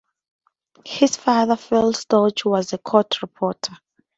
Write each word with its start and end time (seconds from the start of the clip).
His 0.83 1.15
father, 1.15 1.55
Phil 1.55 1.93
Storch, 1.93 2.43
was 2.43 2.73
a 2.73 2.79
court 2.79 3.21
reporter. 3.21 3.73